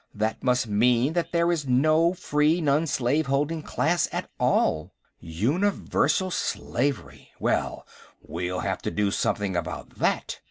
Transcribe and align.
"That 0.15 0.43
must 0.43 0.65
mean 0.65 1.13
that 1.13 1.31
there 1.31 1.51
is 1.51 1.67
no 1.67 2.15
free 2.15 2.59
non 2.59 2.87
slave 2.87 3.27
holding 3.27 3.61
class 3.61 4.09
at 4.11 4.31
all. 4.39 4.95
Universal 5.19 6.31
slavery! 6.31 7.29
Well, 7.39 7.85
we'll 8.19 8.61
have 8.61 8.81
to 8.81 8.89
do 8.89 9.11
something 9.11 9.55
about 9.55 9.99
that. 9.99 10.39